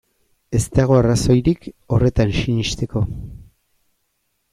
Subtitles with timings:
[0.59, 1.67] Ez dago arrazoirik
[1.97, 3.03] horretan sinesteko.